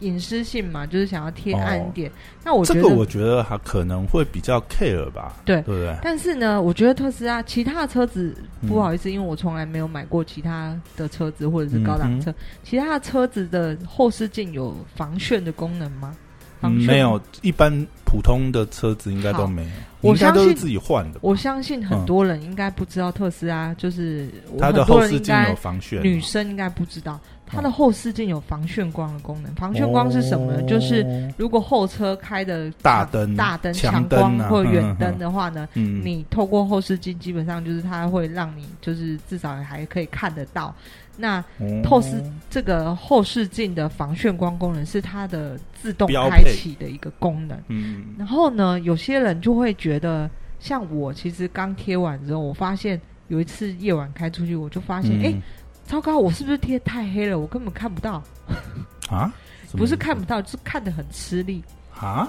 [0.00, 2.08] 隐私性嘛，就是想要贴暗一点。
[2.44, 5.96] 那我觉得，哦这个我觉得还可能会比较 care 吧，对对不对？
[6.02, 12.32] 但是呢，我觉得特斯拉其他的车子嗯不好意思，因为我从来没有买过其他的车子或者是高档车，
[12.62, 16.14] 其他的车子的后视镜有防眩的功能吗？
[16.62, 19.68] 嗯没有，一般普通的车子应该都没有，
[20.00, 21.18] 我应该都是相信自己换的。
[21.22, 29.54] 我相信很多人应该不知道特斯拉，就是我它的后视镜有防眩，女生应该不知道，它的后视镜有防眩光的功能。
[29.54, 30.60] 防眩光是什么呢？
[30.62, 40.74] 哦就是如果后车开的大灯大灯、强强光或远灯的话呢，嗯，你透过后视镜，基本上就是它会让你就是至少还可以看得到。
[41.16, 47.58] 那哦透视这个后视镜的防眩光功能是它的自动开启的一个功能。
[47.68, 50.28] 嗯，然后呢，有些人就会觉得，
[50.58, 55.42] 像我其实刚贴完之后，我发现有一次夜晚开出去，我就发现，哎、嗯
[55.86, 57.38] 糟糕，我是不是贴太黑了？
[57.38, 58.22] 我根本看不到，
[59.08, 59.32] 啊，
[59.72, 61.62] 不是看不到，就是看得很吃力。
[61.98, 62.28] 啊，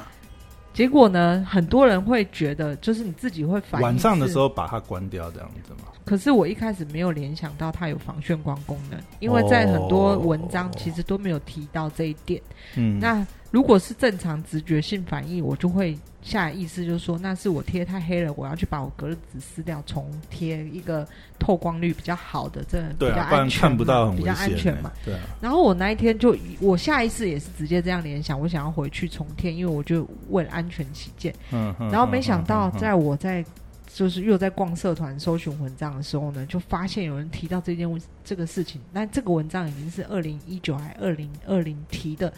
[0.74, 5.90] 结果呢，很多人会觉得，就是你自己会反晚上的时候把它关掉这样子嘛。
[6.06, 12.42] 可是我一开始没有联想到它有防眩光功能，因为在很多文章哦其实都没有提到这一点。
[12.76, 21.08] 嗯，那如果是正常直觉性反应，我就会下意识就是说，那是我贴太黑了，我要去把我隔热纸撕掉，重贴一个
[21.40, 24.34] 透光率比较好的，这比较安全不到很比较。
[24.34, 24.92] 安全嘛。
[25.06, 31.34] 对啊，然后我那一天就，我下意识也是直接这样联想，我想要回去重贴，因为我就为了安全起见。
[31.52, 31.90] 嗯嗯。
[31.90, 33.44] 然后没想到在我在
[33.88, 38.82] 就是又在逛社团搜寻文章的时候呢，就发现有人提到这件问这个事情。
[38.92, 42.32] 那这个文章已经是二零一九还二零二零提的，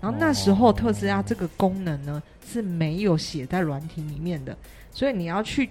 [0.00, 4.56] 然后那时候特斯拉这个功能呢是没有写在软体里面的，
[4.92, 5.68] 所以你要去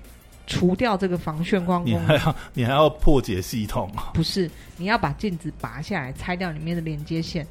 [0.48, 7.46] 除掉这个防眩光功能，你还要你还要破解系统不是你要把镜子拔下来，拆掉里面的连接线，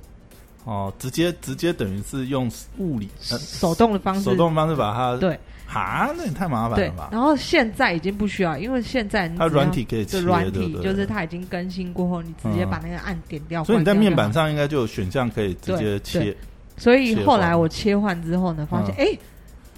[0.65, 13.65] 哦，直接直接等于是用物理呃手动的方式手动方式把它对哈，那也太麻烦对了吧？，然后现在已经不需要，因为现在你它只要软体可以切，就软体对不对就是它已经更新过后，你直接把那个按点掉。
[13.65, 16.37] 所以你在关掉就面板，上应该就有选项可以直接对切，
[16.77, 19.19] 所以后来我切换之后呢，发现嗯哎、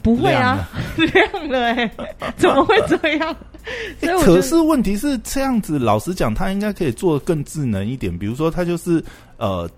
[0.02, 1.90] 不会啊，亮了 哎、
[2.36, 3.36] 怎么会这样？
[4.00, 8.16] 所以我可是问题是这样子，老实讲，它应该可以做的更智能一点。
[8.16, 9.02] 比如说，它就是
[9.38, 9.68] 呃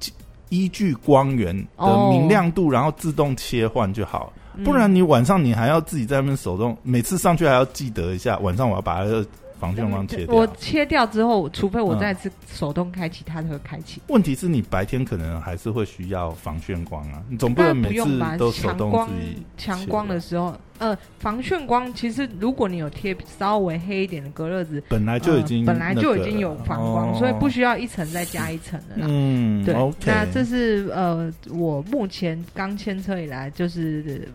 [0.50, 4.32] 依据光源的哦明亮度，然后自动切换就好。
[4.34, 9.24] 嗯不然你晚上你还要自己在那边手动，每次上去还要记得一下，晚上我要把它的
[9.60, 10.34] 防眩光切掉。
[10.34, 14.00] 我切掉之后，除非我嗯再次手动开启，它才会开启。
[14.06, 29.06] 问题是你白天可能还是会需要防眩光啊，你总不能每次都，手动强光自己强光的时候，呃，防眩光其实如果你有贴稍微黑一点的隔热纸，本来就已经、呃本来就已经有反光，所以不需需要一层再加一层的啦。
[29.10, 29.74] 嗯，对
[30.06, 34.28] 那这是呃，我目前刚牵车以来就是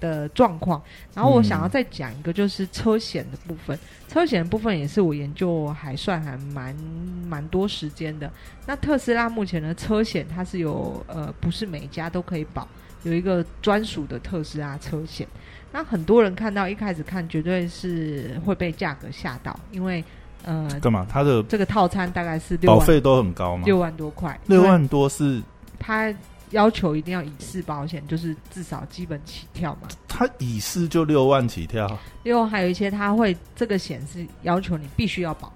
[0.00, 0.82] 的状况。
[1.14, 3.78] 然后我想要再讲一个，就是车险的部分。
[4.08, 6.74] 车险的部分也是我研究还算还蛮
[7.26, 8.30] 蛮多时间的。
[8.66, 12.66] 那特斯拉目前的车险它是有呃，不是每一家都可以保，
[13.02, 15.26] 有一个专属的特斯拉车险。
[15.70, 20.02] 那很多人看到一开始看，绝对是会被价格吓到，因为
[20.44, 21.06] 呃，干嘛？
[21.10, 23.64] 它的这个套餐大概是六万保费都很高嘛？
[23.66, 25.42] 六万多块，六万多是
[25.78, 26.10] 他
[26.50, 29.88] 要求一定要乙式保险，就是至少基本起跳嘛。
[30.06, 31.86] 它乙式就六万起跳，
[32.22, 35.52] 另外还有一些他会这个险是要求你必须要保，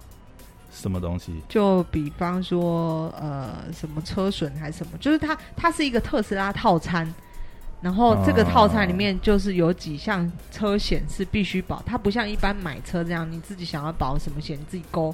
[0.73, 1.33] 什么东西？
[1.49, 7.13] 就比方说呃什么车损还是什么，就是它它是一个特斯拉套餐。
[7.81, 15.13] 然后这个套餐里面就是有几项车险是必须保，它不像一般买车这样，你自己想要保什么险你自己勾，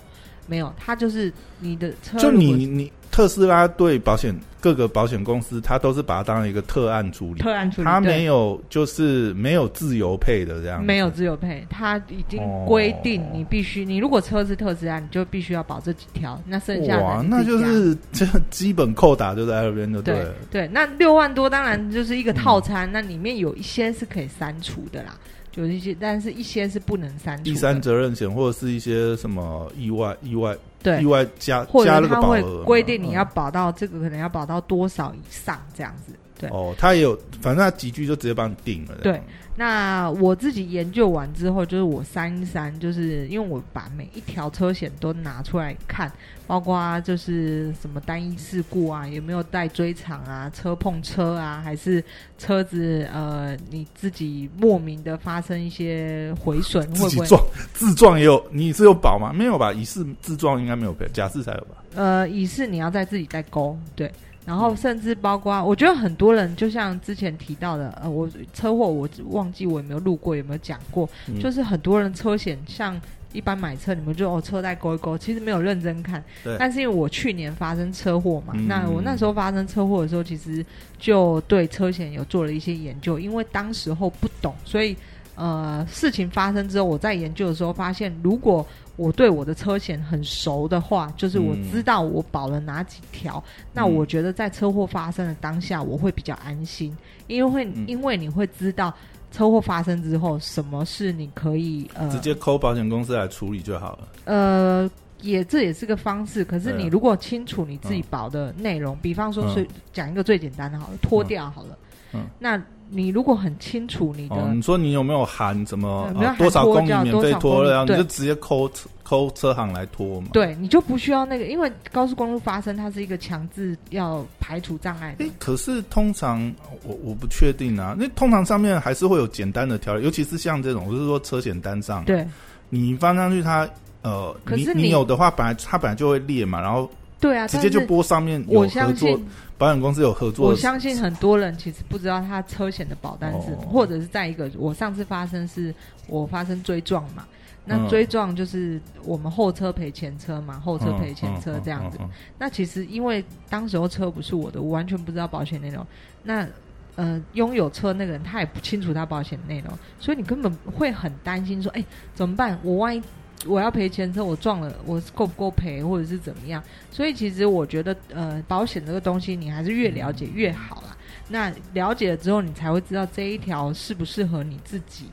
[0.49, 20.69] 没有，它就是你的车就你你特斯拉对保险各个保险公司，它都是把它当一个特案处理，特案处理，它对没有就是没有自由配的这样子，没有自由配，它已经哦规定你必须，你如果车是特斯拉，你就必须要保这几条，那剩下的哇，那就是这基本扣打就在那边就对对。
[20.69, 25.17] 那六万多当然就是一个套餐，嗯那里面有一些是可以删除的啦，
[25.59, 27.45] 有一些，但是一些是不能删除。
[27.45, 36.13] 第三责任险或者是一些什么意外意外对意，外加或加那个者他会保额嘛规定你要嗯保到这个，可能要保到多少以上这样子。
[36.39, 38.95] 对，哦，他也有，反正他几句就直接帮你定了。
[39.03, 39.21] 对
[39.57, 46.09] 那我自己研究完之后，就是我删一删，就是因为我把每一条车险都拿出来看，
[46.47, 52.03] 包括就是什么单一事故啊，有没有带追偿啊，车碰车啊，还是
[52.39, 57.09] 车子呃你自己莫名的发生一些毁损，会不会？
[57.09, 59.33] 自己撞自撞也有，你是有保吗？
[59.33, 59.73] 没有吧？
[59.73, 61.83] 乙是自撞应该没有赔，甲式才有吧？
[61.97, 64.09] 呃，乙是你要在自己再勾，对。
[64.49, 71.39] 然后甚至包括，我觉得很多人就像之前提到的，呃，我车祸我忘记我有没有录过，有没有讲过，嗯。
[71.39, 72.99] 就是很多人车险像
[73.35, 76.25] 一般买车，你们就哦车贷勾一勾，其实没有认真看。
[76.43, 76.57] 对。
[76.59, 80.65] 但是因为我去年发生车祸嘛，嗯那我那时候发生车祸的时候，其实
[80.99, 84.97] 就对车险有做了一些研究，因为当时候不懂，所以
[85.39, 96.97] 呃事情发生之后，我在研究的时候发现，如果我对我的车险很熟的话，就是我嗯知道我保了哪几条，那嗯我觉得在车祸发生的当下，我会比较安心，
[97.29, 97.85] 因为会、嗯。
[97.87, 98.93] 因为你会知道
[99.31, 104.09] 车祸发生之后，什么是你可以呃直接扣保险公司来处理就好了。
[104.25, 104.91] 呃。
[105.21, 109.53] 也这也是个方式，可是你如果清楚你自己保的内容，比方说嗯。
[109.53, 111.79] 是讲一个最简单的好了，脱掉好了，
[112.13, 112.21] 嗯。
[112.39, 112.57] 那
[112.91, 118.71] 你如果很清楚你的、哦，你说你有没有含什么多少公里免费拖了，少公里然后你就直接扣
[119.03, 120.29] 扣车行来拖嘛？
[120.33, 125.31] 对，你就不需要那个，因为高速公路发生，它是一个强制要排除障碍的诶，。
[125.39, 126.41] 可是通常
[126.83, 132.27] 我我不确定啊，那通常上面还是会有简单的条例，尤其是像这种，就是说车险单上，对，
[132.69, 133.69] 你放上去它
[134.03, 136.89] 呃，你可是你你有的话，本来它本来就会裂嘛，然后
[137.21, 145.75] 对啊，直接就播上面有我合作相信，保险公司有合作，我相信很多人其实不知道他车险的保单是，哦或者是在一个我上次发生是
[146.07, 147.27] 我发生追撞嘛，
[147.65, 151.99] 那嗯追撞就是我们后车赔前车嘛，后车赔前车这样子。
[152.01, 152.07] 嗯。
[152.07, 155.85] 嗯嗯那其实因为当时候车不是我的，我完全不知道保险内容。
[156.23, 156.47] 那
[156.95, 162.59] 呃，拥有车那个人他也不清楚他保险内容，所以你根本会很担心说，哎，怎么办？
[162.63, 163.01] 我万一
[163.47, 166.63] 我要赔前车，我撞了，我够不够赔，或者是怎么样？
[166.91, 170.97] 所以其实我觉得，呃，保险这个东西，你还是越了解越好啦。
[171.29, 175.07] 那了解了之后，你才会知道这一条适不适合你自己。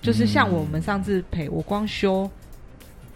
[0.00, 2.28] 就是像我们上次赔，我光修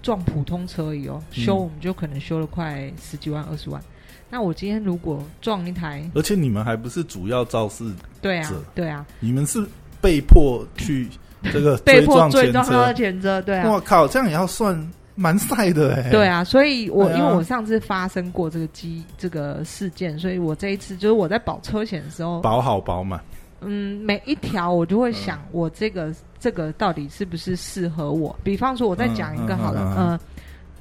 [0.03, 3.82] 撞普通车而已哦，嗯修我们就可能修了快十几万、二十万。
[4.28, 7.90] 那我今天如果撞一台，而且你们还不是主要肇事，
[8.20, 9.64] 对啊，对啊，你们是
[10.03, 11.09] 被迫去
[11.53, 12.95] 这个 被迫追撞他的。
[12.95, 14.76] 前车，对啊，我靠，这样也要算
[15.14, 16.11] 蛮晒的哎。
[16.11, 23.20] 对，啊，所以我、啊因为我上次发生过这个机这个事件，所以我这一次就是我在保车险的时候，保好保满。
[23.66, 28.36] 嗯，每一条我就会想，我这个这个到底是不是适合我？
[28.42, 30.20] 比方说，我再讲一个好了，嗯嗯嗯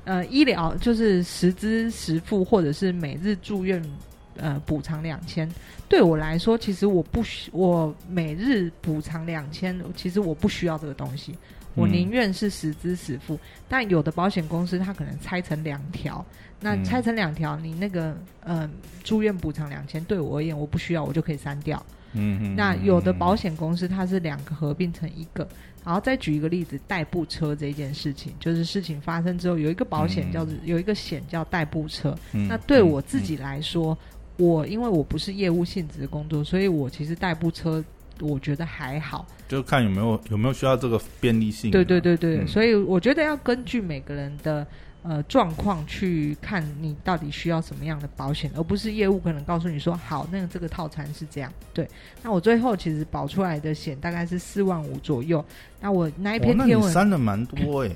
[0.06, 3.82] 呃呃，医疗就是实支实付，或者是每日住院
[4.38, 5.50] 呃补偿两千。
[5.88, 11.36] 对我来说，其实我不需我每日补偿两千，其实我不需要这个东西。
[11.76, 16.24] 我嗯宁愿是实支实付，但有的保险公司它可能拆成两条，
[16.60, 18.70] 那嗯拆成两条，你那个呃
[19.04, 21.84] 住院补偿两千，对我而言我不需要，我就可以删掉。
[22.14, 22.56] 嗯嗯。
[22.56, 25.48] 那有的保险，险公司它是两个合并成一个，
[25.84, 32.16] 然后再举一个例子，代步车这件事情，就是事情发生之后有一个保险叫做、有一个险叫代步车。
[32.34, 33.98] 嗯那对我自己来说，
[34.38, 37.84] 我因为我不是业务性质的工作，所以我其实代步车
[38.20, 39.26] 我觉得还好。
[39.48, 41.74] 就看有没有有没有需要这个便利性啊。
[41.74, 44.66] 对对对对，嗯所以我觉得要根据每个人的。
[45.06, 51.52] 呃，状况去看你到底需要什么样的保险，而不是业务可能告诉你说好，那个这个套餐是这样。
[51.74, 51.86] 对，
[52.22, 55.44] 那我最后其实保出来的险大概是四万五左右。
[55.82, 57.92] 那我那一哦那你篇贴文，删了蛮多哎。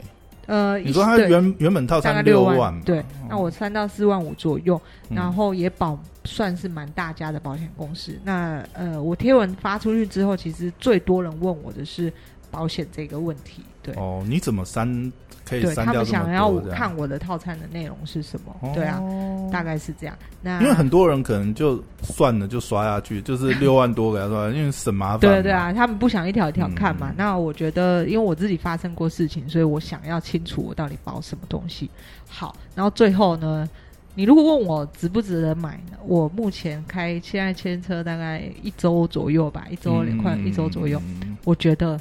[0.47, 8.17] 呃，你说它原原本套餐六万，对哦，那我三到四万五左右，嗯然后也保算是蛮大家的保险公司。
[8.23, 12.11] 那呃，我贴文发出去之后，其实最多人问我的是
[12.49, 13.93] 保险这个问题，对。
[13.95, 15.11] 哦，你怎么删
[15.47, 20.15] 可以对他们删掉这么想要看我的套餐的内容是什么，对啊，哦大概是这样。
[20.41, 25.19] 那因为很多人可能就算了，就刷下去，就是 六万多给他刷，因为省麻烦。
[25.19, 27.09] 对对，啊，他们不想一条一条看嘛。
[27.11, 31.89] 嗯那我觉得，因为我自己发生过事情，所以我想要清楚我到底保什么东西。
[32.27, 33.67] 好，然后最后呢，
[34.13, 35.97] 你如果问我值不值得买呢？
[36.05, 41.37] 我目前开现在牵车大概一周左右吧，一周快一周左右，嗯。
[41.45, 41.99] 我觉得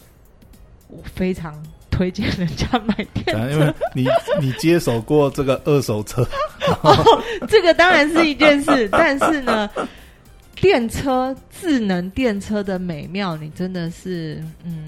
[0.89, 1.55] 我非常
[1.97, 4.07] 推荐人家买电车因为你
[4.39, 6.27] 你接手过这个二手车，
[7.49, 9.71] 这个当然是一件事，但是呢，
[10.57, 14.85] 电车智能电车的美妙，你真的是嗯，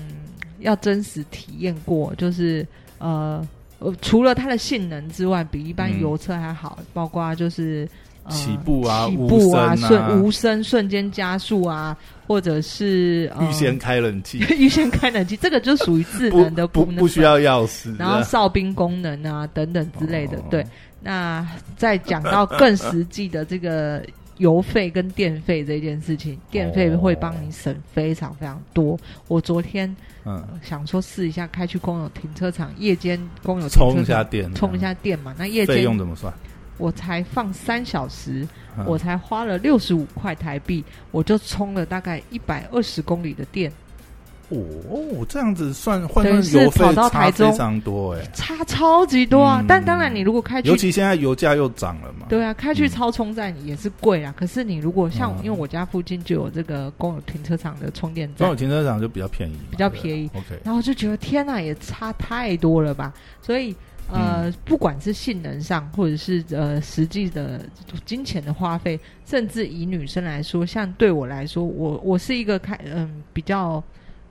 [0.59, 2.67] 要真实体验过，就是
[2.99, 3.47] 呃。
[3.81, 20.39] 呃，除了它的性能之外，比一般嗯油车还好，包括就是、呃、起步啊起步啊，无声啊瞬无声瞬间加速啊，或者是、呃、预先开冷气， 预先开冷气，这个就属于智能的不不需要钥匙，然后哨兵功能啊等等之类的。
[20.39, 20.67] 哦对，
[21.01, 24.05] 那再讲到更实际的这个
[24.39, 28.99] 油费跟电费这件事情，电费会帮你省非常非常多。
[29.27, 35.35] 我昨天嗯，想说试一下开去公有停车场，夜间公有停充车场一下电，充一下电嘛。
[35.39, 36.33] 那夜费用怎么算？
[36.79, 38.47] 我才放三小时，
[38.79, 43.71] 嗯我才花了六十五块台币，我就充了大概一百二十公里的电。
[44.51, 49.61] 哦，这样子算换算油费差非常多哎，差超级多啊！
[49.61, 52.25] 嗯但当然，你如果开去尤其现在油价又涨了嘛。
[52.31, 54.33] 对啊，开去嗯超充站也是贵啊。
[54.35, 60.31] 可是你如果像，嗯因为我家附近就有这个公有停车场的充电站公有，停车场就比较便宜，比较便宜。
[60.33, 63.13] OK，然后就觉得天呐，也差太多了吧。
[63.43, 63.77] 所以
[64.11, 67.61] 呃，不管是性能上，或者是呃实际的
[68.05, 73.83] 金钱的花费，甚至以女生来说，像对我来说，我我是一个开嗯比较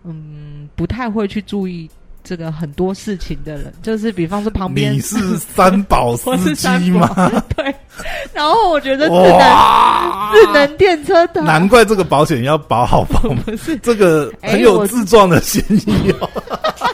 [0.04, 1.90] 嗯不太会去注意
[2.28, 7.44] 这个很多事情的人，就是比方说旁边你是三宝我司机宝吗？
[7.56, 7.74] 对，
[8.34, 13.78] 然后我觉得智能，智能电车的难怪这个保险要保好保满， 不是。
[13.78, 16.30] 这个哎很有自撞的嫌疑哦。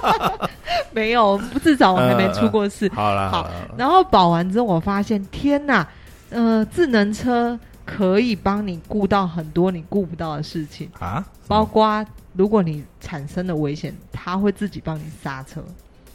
[0.94, 2.92] 没有，不至少我还没出过事。
[2.94, 5.88] 好啦，好然后保完之后，我发现天哪，
[6.30, 15.64] 呃，智能车可以帮你顾到很多你顾不到的事情，啊，包括如果你产生了危险，它会自己帮你刹车。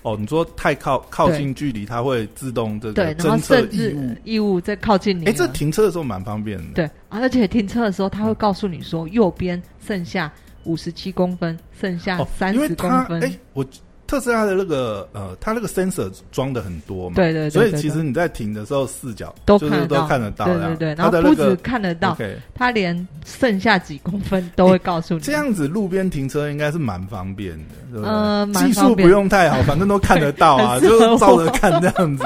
[0.03, 4.17] 哦，你说太靠靠近距离，它会自动这对，个然后侦测异甚至物。
[4.25, 5.39] 异物在靠近你哎，了。
[5.39, 6.65] 这停车的时候蛮方便的。
[6.75, 10.33] 对，而且停车的时候，它会告诉你说，右边剩下
[10.65, 13.21] 五十七公分，剩下哦，三十公分。
[13.21, 13.67] 它哎，我
[14.09, 22.17] 特斯拉的那个呃，它那个 sensor 装的很多嘛，对对对所以其实你在停的时候视角就是都都看得到，看得到，对对对，然它后不止看得到
[22.55, 25.21] 他连剩下几公分都会告诉你。
[25.21, 28.11] 这样子路边停车应该是蛮方便的，对不对？
[28.11, 32.25] 呃技术不用太好， 反正都看得到啊，就照着看这样子，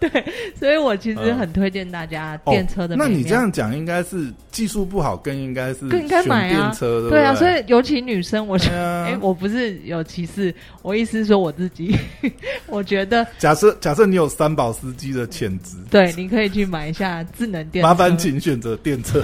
[0.00, 0.24] 对？
[0.60, 3.06] 所以我其实很推荐大家电车的那。
[3.08, 9.18] 你这样讲，应该是技术不好，更应该是更应该买啊电车，对啊，所以尤其女生，我觉得，哎、啊。
[9.22, 11.96] 我不是有歧视，我意思是说我自己，
[12.66, 17.88] 我觉得假设假设你有三宝司机的潜质，对，你可以去买一下智能电车。
[17.88, 19.22] 麻烦请选择电车，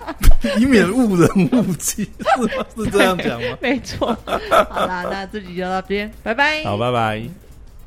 [0.58, 2.04] 以免误人误己，
[2.36, 2.66] 是吗？
[2.76, 3.56] 是这样讲吗？
[3.62, 4.16] 没错。
[4.68, 6.62] 好啦，那这集就到这边，拜拜。
[6.64, 7.49] 好，拜拜。